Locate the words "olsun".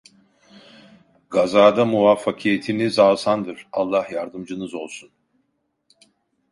4.73-5.11